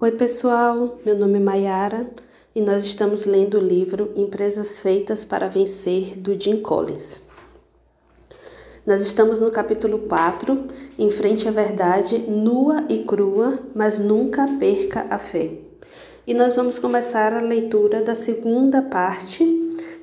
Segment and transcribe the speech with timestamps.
[0.00, 1.00] Oi, pessoal.
[1.04, 2.08] Meu nome é Mayara
[2.54, 7.20] e nós estamos lendo o livro Empresas Feitas para Vencer do Jim Collins.
[8.86, 10.66] Nós estamos no capítulo 4,
[10.96, 15.50] Em Frente à Verdade, nua e crua, mas nunca perca a fé.
[16.24, 19.44] E nós vamos começar a leitura da segunda parte.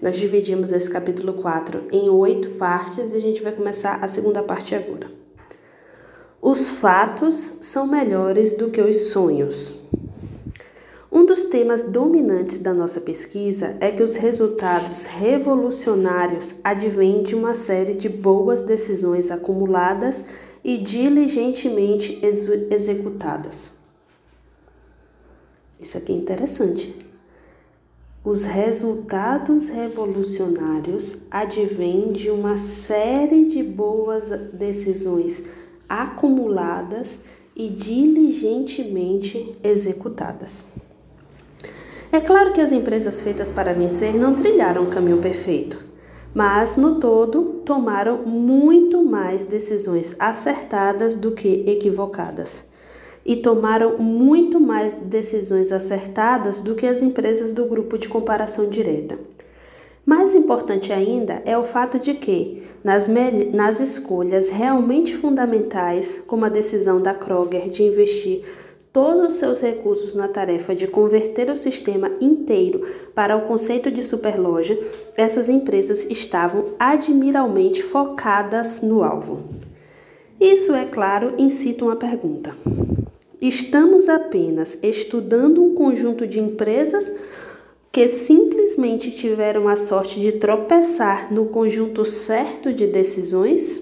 [0.02, 4.44] Nós dividimos esse capítulo 4 em oito partes e a gente vai começar a segunda
[4.44, 5.10] parte agora.
[6.48, 9.74] Os fatos são melhores do que os sonhos.
[11.26, 17.56] Um dos temas dominantes da nossa pesquisa é que os resultados revolucionários advêm de uma
[17.56, 20.24] série de boas decisões acumuladas
[20.64, 23.74] e diligentemente ex executadas.
[25.82, 26.96] Isso aqui é interessante.
[28.24, 35.44] Os resultados revolucionários advêm de uma série de boas decisões
[35.90, 37.18] acumuladas
[37.56, 40.85] e diligentemente executadas.
[42.16, 45.84] É claro que as empresas feitas para vencer não trilharam o caminho perfeito,
[46.34, 52.64] mas no todo tomaram muito mais decisões acertadas do que equivocadas.
[53.26, 59.20] E tomaram muito mais decisões acertadas do que as empresas do grupo de comparação direta.
[60.06, 63.10] Mais importante ainda é o fato de que, nas,
[63.52, 68.42] nas escolhas realmente fundamentais, como a decisão da Kroger de investir
[68.96, 72.82] todos os seus recursos na tarefa de converter o sistema inteiro
[73.14, 74.80] para o conceito de superloja,
[75.18, 79.44] essas empresas estavam admiralmente focadas no alvo.
[80.40, 82.56] Isso, é claro, incita uma pergunta.
[83.42, 87.14] Estamos apenas estudando um conjunto de empresas
[87.92, 93.82] que simplesmente tiveram a sorte de tropeçar no conjunto certo de decisões?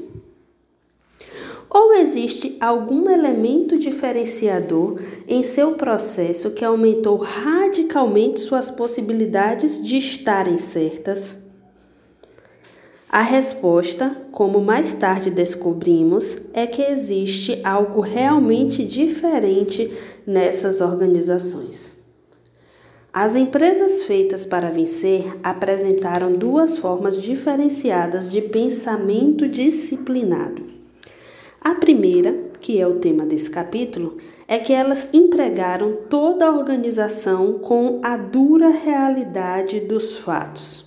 [1.73, 10.59] Ou existe algum elemento diferenciador em seu processo que aumentou radicalmente suas possibilidades de estarem
[10.59, 11.35] certas?
[13.09, 19.91] A resposta, como mais tarde descobrimos, é que existe algo realmente diferente
[20.27, 21.93] nessas organizações.
[23.11, 30.72] As empresas feitas para vencer apresentaram duas formas diferenciadas de pensamento disciplinado.
[31.63, 34.17] A primeira, que é o tema desse capítulo,
[34.49, 40.85] é que elas empregaram toda a organização com a dura realidade dos fatos.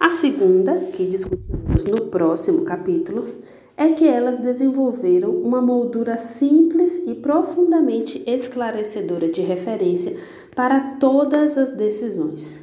[0.00, 3.28] A segunda, que discutiremos no próximo capítulo,
[3.76, 10.16] é que elas desenvolveram uma moldura simples e profundamente esclarecedora de referência
[10.56, 12.61] para todas as decisões.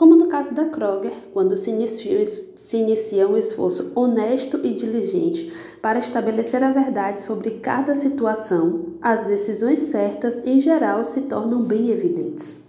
[0.00, 5.52] Como no caso da Kroger, quando se inicia, se inicia um esforço honesto e diligente
[5.82, 11.90] para estabelecer a verdade sobre cada situação, as decisões certas, em geral, se tornam bem
[11.90, 12.60] evidentes.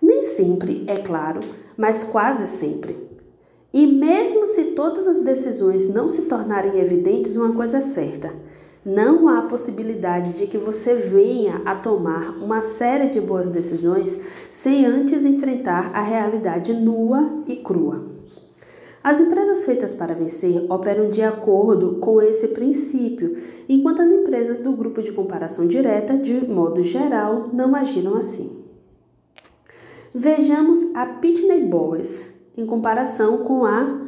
[0.00, 1.40] Nem sempre, é claro,
[1.76, 2.96] mas quase sempre.
[3.70, 8.32] E mesmo se todas as decisões não se tornarem evidentes, uma coisa é certa:
[8.84, 14.18] não há possibilidade de que você venha a tomar uma série de boas decisões
[14.50, 18.20] sem antes enfrentar a realidade nua e crua.
[19.02, 23.34] As empresas feitas para vencer operam de acordo com esse princípio,
[23.66, 28.64] enquanto as empresas do grupo de comparação direta, de modo geral, não agiram assim.
[30.14, 34.02] Vejamos a Pitney Bowes, em comparação com a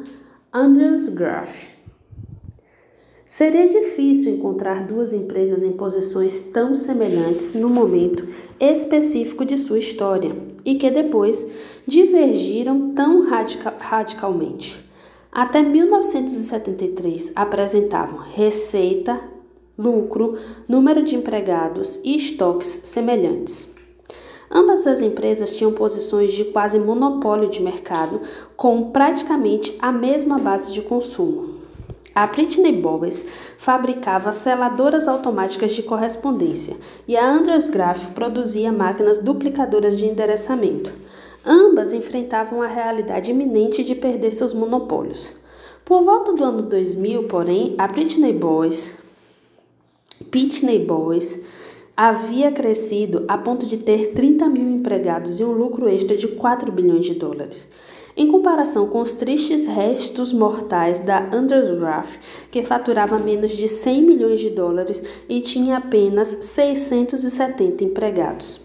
[0.53, 1.72] Andrews Graph.
[3.33, 8.29] Seria difícil encontrar duas empresas em posições tão semelhantes no momento
[8.61, 11.47] específico de sua história e que depois
[11.87, 14.79] divergiram tão radica radicalmente.
[15.33, 19.19] Até 1973 apresentavam receita,
[19.79, 20.37] lucro,
[20.69, 23.67] número de empregados e estoques semelhantes.
[24.51, 28.21] Ambas as empresas tinham posições de quase monopólio de mercado,
[28.55, 31.52] com praticamente a mesma base de consumo.
[32.15, 33.25] A Britney Bowes
[33.57, 36.77] fabricava seladoras automáticas de correspondência
[37.09, 40.93] e a Andrews Graph produzia máquinas duplicadoras de endereçamento.
[41.45, 45.33] Ambas enfrentavam a realidade iminente de perder seus monopólios.
[45.85, 48.95] Por volta do ano 2000, porém, a Britney Bowes,
[50.31, 51.41] Pitney Bowes
[51.97, 56.73] havia crescido a ponto de ter 30 mil empregados e um lucro extra de 4
[56.73, 57.69] bilhões de dólares.
[58.15, 62.17] Em comparação com os tristes restos mortais da Undergraph,
[62.51, 68.61] que faturava menos de 100 milhões de dólares e tinha apenas 670 empregados.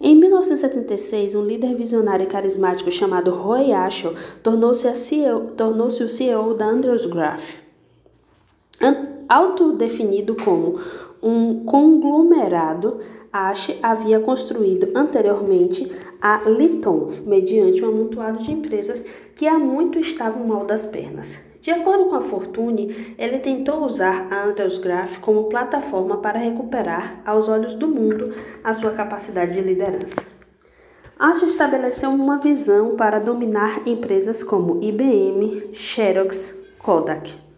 [0.00, 4.88] Em 1976, um líder visionário e carismático chamado Roy Asher tornou-se
[5.54, 7.52] tornou o CEO da Andrews Graph.
[9.28, 10.80] Autodefinido como
[11.22, 13.00] um conglomerado,
[13.30, 19.04] Ashe havia construído anteriormente a Litton, mediante um amontoado de empresas
[19.36, 21.49] que há muito estavam mal das pernas.
[21.60, 27.20] De acordo com a Fortune, ele tentou usar a Andrews Graph como plataforma para recuperar,
[27.24, 28.32] aos olhos do mundo,
[28.64, 30.24] a sua capacidade de liderança.
[31.18, 37.50] Ashe estabeleceu uma visão para dominar empresas como IBM, Xerox, Kodak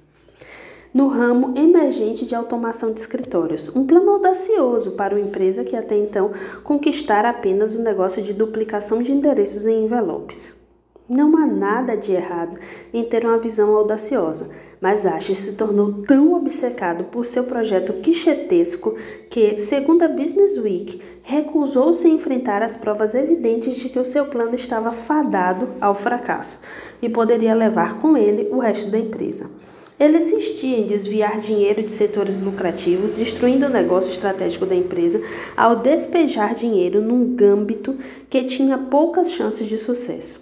[0.93, 3.75] no ramo emergente de automação de escritórios.
[3.75, 6.31] Um plano audacioso para uma empresa que até então
[6.63, 10.62] conquistara apenas o negócio de duplicação de endereços em envelopes.
[11.09, 12.57] Não há nada de errado
[12.95, 14.49] em ter uma visão audaciosa,
[14.81, 18.95] mas Ashe se tornou tão obcecado por seu projeto quixetesco
[19.29, 24.27] que, segundo a Business Week, recusou-se a enfrentar as provas evidentes de que o seu
[24.27, 26.61] plano estava fadado ao fracasso
[27.03, 29.51] e poderia levar com ele o resto da empresa.
[29.99, 35.21] Ele insistia em desviar dinheiro de setores lucrativos, destruindo o negócio estratégico da empresa,
[35.57, 37.97] ao despejar dinheiro num gâmbito
[38.31, 40.42] que tinha poucas chances de sucesso.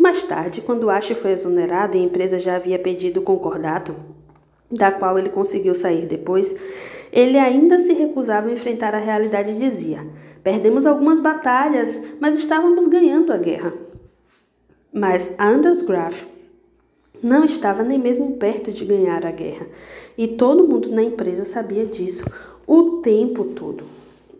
[0.00, 3.94] Mais tarde, quando Ash foi exonerado e a empresa já havia pedido concordato,
[4.70, 6.56] da qual ele conseguiu sair depois,
[7.12, 10.06] ele ainda se recusava a enfrentar a realidade e dizia:
[10.42, 13.74] Perdemos algumas batalhas, mas estávamos ganhando a guerra.
[14.90, 16.24] Mas Anders Graf
[17.22, 19.66] não estava nem mesmo perto de ganhar a guerra.
[20.16, 22.24] E todo mundo na empresa sabia disso
[22.66, 23.84] o tempo todo.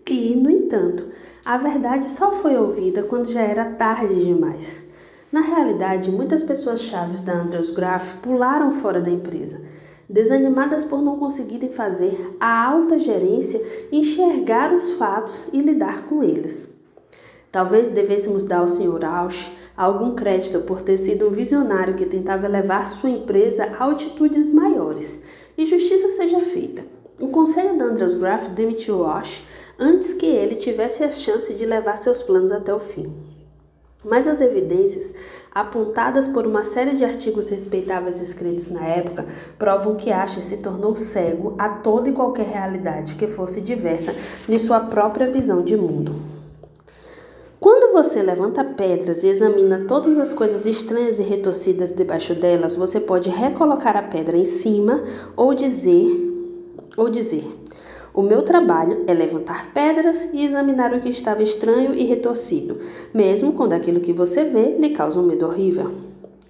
[0.09, 1.05] E, no entanto,
[1.45, 4.90] a verdade só foi ouvida quando já era tarde demais.
[5.33, 9.61] Na realidade, muitas pessoas chaves da Andrews Graph pularam fora da empresa,
[10.09, 16.69] desanimadas por não conseguirem fazer a alta gerência enxergar os fatos e lidar com eles.
[17.53, 19.05] Talvez devêssemos dar ao Sr.
[19.05, 24.53] Ausch algum crédito por ter sido um visionário que tentava levar sua empresa a altitudes
[24.53, 25.17] maiores.
[25.57, 26.85] E justiça seja feita.
[27.21, 29.45] O conselho da Andrews Graff demitiu Walsh
[29.79, 33.30] antes que ele tivesse a chance de levar seus planos até o fim.
[34.03, 35.13] Mas as evidências,
[35.53, 39.27] apontadas por uma série de artigos respeitáveis escritos na época,
[39.59, 44.15] provam que Ashe se tornou cego a toda e qualquer realidade que fosse diversa
[44.49, 46.15] de sua própria visão de mundo.
[47.61, 52.99] Quando você levanta pedras e examina todas as coisas estranhas e retorcidas debaixo delas, você
[52.99, 55.05] pode recolocar a pedra em cima
[55.37, 56.27] ou dizer
[56.97, 57.45] ou dizer:
[58.13, 62.79] o meu trabalho é levantar pedras e examinar o que estava estranho e retorcido,
[63.15, 65.91] mesmo quando aquilo que você vê lhe causa um medo horrível.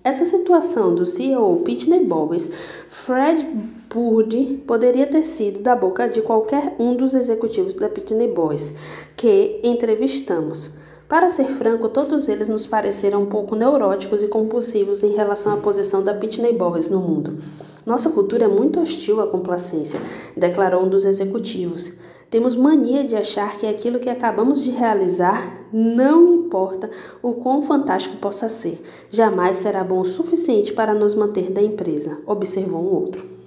[0.02, 2.50] Essa situação do CEO Pitney Bowes,
[2.88, 3.46] Fred
[3.90, 8.72] Purdy, poderia ter sido da boca de qualquer um dos executivos da Pitney Bowes
[9.14, 10.79] que entrevistamos.
[11.10, 15.56] Para ser franco, todos eles nos pareceram um pouco neuróticos e compulsivos em relação à
[15.56, 17.36] posição da Pitney Bowes no mundo.
[17.84, 20.00] Nossa cultura é muito hostil à complacência,
[20.36, 21.94] declarou um dos executivos.
[22.30, 26.88] Temos mania de achar que aquilo que acabamos de realizar, não importa
[27.20, 28.80] o quão fantástico possa ser,
[29.10, 33.40] jamais será bom o suficiente para nos manter da empresa, observou um outro.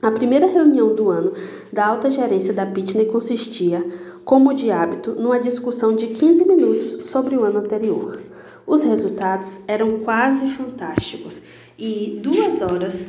[0.00, 1.32] A primeira reunião do ano
[1.72, 3.86] da alta gerência da Pitney consistia
[4.24, 8.20] como de hábito, numa discussão de 15 minutos sobre o ano anterior.
[8.66, 11.42] Os resultados eram quase fantásticos
[11.78, 13.06] e duas horas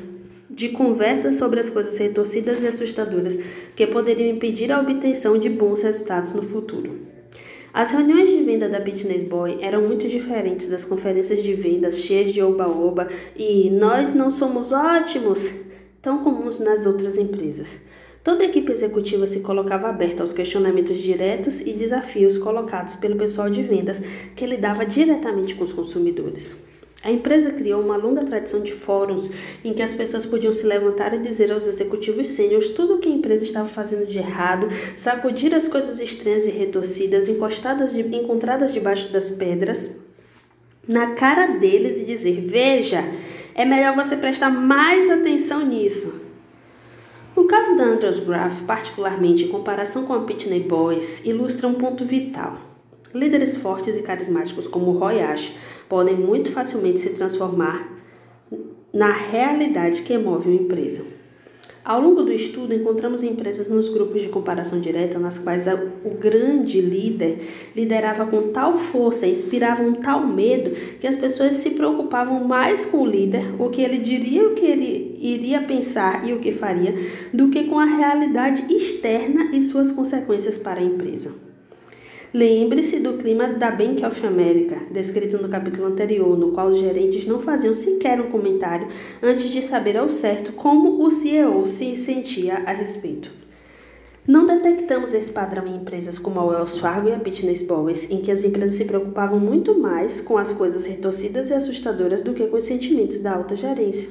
[0.50, 3.38] de conversa sobre as coisas retorcidas e assustadoras
[3.76, 7.14] que poderiam impedir a obtenção de bons resultados no futuro.
[7.74, 12.32] As reuniões de venda da Business Boy eram muito diferentes das conferências de vendas cheias
[12.32, 15.52] de oba-oba e nós não somos ótimos,
[16.00, 17.80] tão comuns nas outras empresas.
[18.24, 23.50] Toda a equipe executiva se colocava aberta aos questionamentos diretos e desafios colocados pelo pessoal
[23.50, 24.02] de vendas
[24.34, 26.56] que lidava diretamente com os consumidores.
[27.04, 29.30] A empresa criou uma longa tradição de fóruns
[29.62, 33.10] em que as pessoas podiam se levantar e dizer aos executivos sêniores tudo o que
[33.10, 38.72] a empresa estava fazendo de errado, sacudir as coisas estranhas e retorcidas encostadas de, encontradas
[38.72, 39.98] debaixo das pedras
[40.88, 43.04] na cara deles e dizer: Veja,
[43.54, 46.23] é melhor você prestar mais atenção nisso.
[47.36, 52.06] O caso da Andrews Graph, particularmente em comparação com a Pitney Boys, ilustra um ponto
[52.06, 52.58] vital.
[53.12, 55.56] Líderes fortes e carismáticos como Roy Ash
[55.90, 57.92] podem muito facilmente se transformar
[58.94, 61.04] na realidade que move uma empresa.
[61.86, 65.66] Ao longo do estudo, encontramos empresas nos grupos de comparação direta nas quais
[66.06, 67.40] o grande líder
[67.76, 70.72] liderava com tal força e inspirava um tal medo
[71.02, 74.66] que as pessoas se preocupavam mais com o líder, o que ele diria, o que
[74.66, 76.96] ele iria pensar e o que faria,
[77.34, 81.43] do que com a realidade externa e suas consequências para a empresa.
[82.34, 87.28] Lembre-se do clima da Bank of America, descrito no capítulo anterior, no qual os gerentes
[87.28, 88.88] não faziam sequer um comentário
[89.22, 93.32] antes de saber ao certo como o CEO se sentia a respeito.
[94.26, 98.20] Não detectamos esse padrão em empresas como a Wells Fargo e a Business Boys, em
[98.20, 102.48] que as empresas se preocupavam muito mais com as coisas retorcidas e assustadoras do que
[102.48, 104.10] com os sentimentos da alta gerência.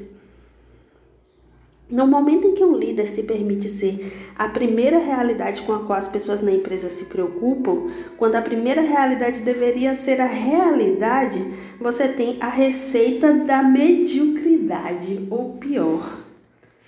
[1.93, 5.99] No momento em que um líder se permite ser a primeira realidade com a qual
[5.99, 11.39] as pessoas na empresa se preocupam, quando a primeira realidade deveria ser a realidade,
[11.79, 16.19] você tem a receita da mediocridade, ou pior.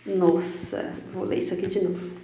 [0.06, 2.23] Nossa, vou ler isso aqui de novo.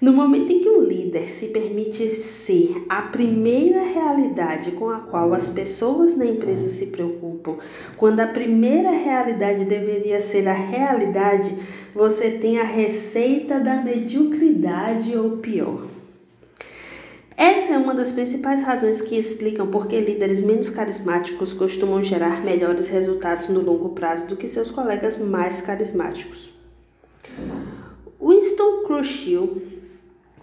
[0.00, 5.34] No momento em que um líder se permite ser a primeira realidade com a qual
[5.34, 7.56] as pessoas na empresa se preocupam,
[7.96, 11.52] quando a primeira realidade deveria ser a realidade,
[11.92, 15.88] você tem a receita da mediocridade ou pior.
[17.36, 22.44] Essa é uma das principais razões que explicam por que líderes menos carismáticos costumam gerar
[22.44, 26.52] melhores resultados no longo prazo do que seus colegas mais carismáticos.
[28.20, 29.77] Winston Churchill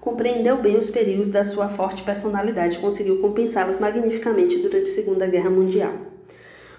[0.06, 5.26] compreendeu bem os perigos da sua forte personalidade e conseguiu compensá-los magnificamente durante a Segunda
[5.26, 5.94] Guerra Mundial.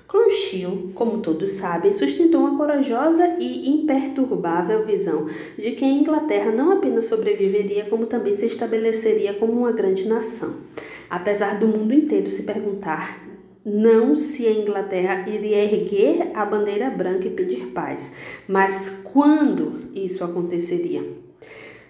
[0.09, 5.27] Churchill, como todos sabem, sustentou uma corajosa e imperturbável visão
[5.59, 10.59] de que a Inglaterra não apenas sobreviveria, como também se estabeleceria como uma grande nação.
[11.11, 13.27] Apesar do mundo inteiro se perguntar
[13.65, 18.13] não se a Inglaterra iria erguer a bandeira branca e pedir paz,
[18.47, 21.26] mas quando isso aconteceria.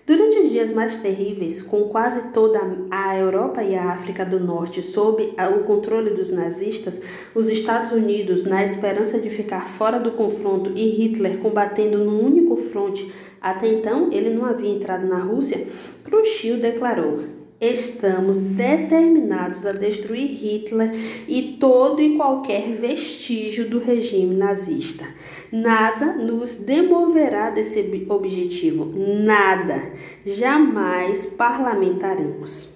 [0.06, 2.60] Durante os dias mais terríveis, com quase toda
[2.92, 7.02] a Europa e a África do Norte sob o controle dos nazistas,
[7.34, 12.54] os Estados Unidos, na esperança de ficar fora do confronto e Hitler combatendo num único
[12.54, 15.66] fronte, até então ele não havia entrado na Rússia,
[16.04, 17.24] Khrushchev declarou:
[17.60, 20.90] Estamos determinados a destruir Hitler
[21.26, 25.06] e todo e qualquer vestígio do regime nazista.
[25.50, 29.90] Nada nos demoverá desse objetivo, nada.
[30.26, 32.75] Jamais parlamentaremos.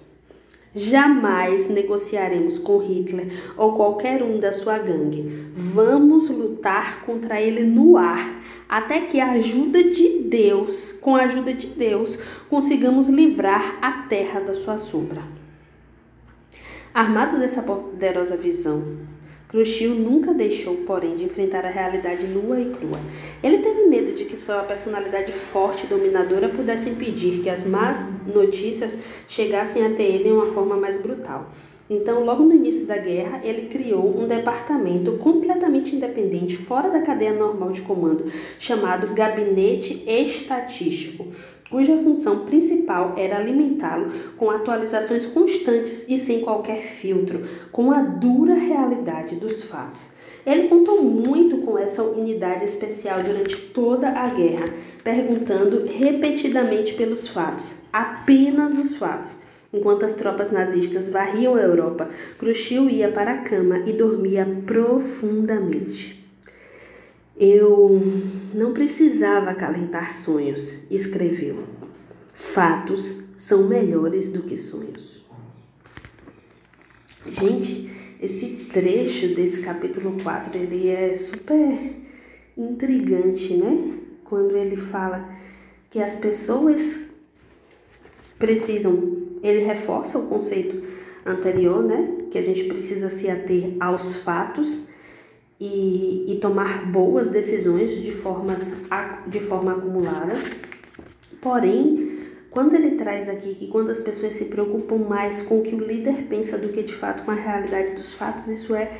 [0.73, 5.51] Jamais negociaremos com Hitler ou qualquer um da sua gangue.
[5.53, 11.53] Vamos lutar contra ele no ar, até que a ajuda de Deus, com a ajuda
[11.53, 12.17] de Deus,
[12.49, 15.21] consigamos livrar a terra da sua sombra.
[16.93, 18.97] Armado dessa poderosa visão,
[19.51, 22.97] Crushil nunca deixou, porém, de enfrentar a realidade nua e crua.
[23.43, 27.97] Ele teve medo de que sua personalidade forte e dominadora pudesse impedir que as más
[28.25, 31.51] notícias chegassem até ele em uma forma mais brutal.
[31.89, 37.33] Então, logo no início da guerra, ele criou um departamento completamente independente, fora da cadeia
[37.33, 41.27] normal de comando, chamado Gabinete Estatístico,
[41.71, 48.53] cuja função principal era alimentá-lo com atualizações constantes e sem qualquer filtro, com a dura
[48.53, 50.11] realidade dos fatos.
[50.45, 54.69] Ele contou muito com essa unidade especial durante toda a guerra,
[55.03, 59.37] perguntando repetidamente pelos fatos, apenas os fatos
[59.73, 66.20] Enquanto as tropas nazistas varriam a Europa, Khrushchev ia para a cama e dormia profundamente.
[67.43, 67.99] Eu
[68.53, 71.63] não precisava acalentar sonhos, escreveu.
[72.35, 75.25] Fatos são melhores do que sonhos.
[77.25, 77.89] Gente,
[78.21, 81.95] esse trecho desse capítulo 4, ele é super
[82.55, 83.97] intrigante, né?
[84.23, 85.27] Quando ele fala
[85.89, 87.05] que as pessoas
[88.37, 90.79] precisam ele reforça o conceito
[91.25, 92.17] anterior, né?
[92.29, 94.90] Que a gente precisa se ater aos fatos
[95.61, 98.73] e, e tomar boas decisões de, formas,
[99.27, 100.33] de forma acumulada.
[101.39, 105.75] Porém, quando ele traz aqui que quando as pessoas se preocupam mais com o que
[105.75, 108.91] o líder pensa do que de fato com a realidade dos fatos, isso é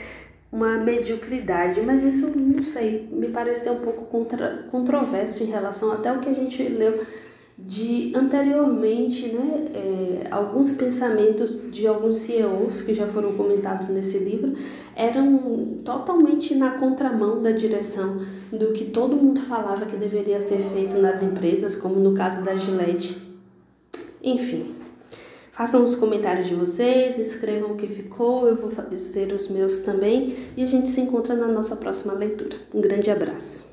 [0.51, 6.11] uma mediocridade, mas isso, não sei, me pareceu um pouco contra, controverso em relação até
[6.11, 7.01] o que a gente leu
[7.65, 14.53] de anteriormente, né, é, alguns pensamentos de alguns CEOs que já foram comentados nesse livro
[14.95, 18.19] eram totalmente na contramão da direção
[18.51, 22.55] do que todo mundo falava que deveria ser feito nas empresas, como no caso da
[22.55, 23.21] Gillette.
[24.23, 24.75] Enfim,
[25.51, 30.35] façam os comentários de vocês, escrevam o que ficou, eu vou fazer os meus também
[30.57, 32.57] e a gente se encontra na nossa próxima leitura.
[32.73, 33.70] Um grande abraço.